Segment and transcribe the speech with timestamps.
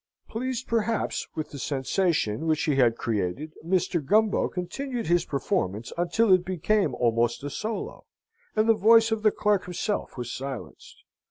[0.27, 4.03] Pleased, perhaps, with the sensation which he had created, Mr.
[4.03, 8.05] Gumbo continued his performance until it became almost a solo,
[8.55, 11.03] and the voice of the clerk himself was silenced.